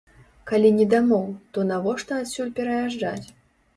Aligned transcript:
Калі 0.51 0.69
не 0.77 0.87
дамоў, 0.93 1.27
то 1.57 1.67
навошта 1.73 2.11
адсюль 2.25 2.53
пераязджаць? 2.61 3.27